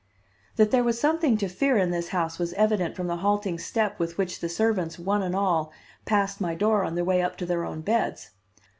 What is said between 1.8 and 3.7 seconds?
this house was evident from the halting